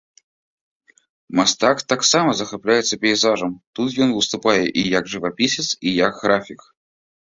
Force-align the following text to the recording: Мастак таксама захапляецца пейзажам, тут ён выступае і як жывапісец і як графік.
Мастак 1.39 1.83
таксама 1.93 2.29
захапляецца 2.41 3.01
пейзажам, 3.05 3.51
тут 3.79 3.89
ён 4.09 4.17
выступае 4.19 4.59
і 4.67 4.81
як 4.99 5.03
жывапісец 5.17 5.67
і 5.87 5.99
як 6.05 6.13
графік. 6.27 6.61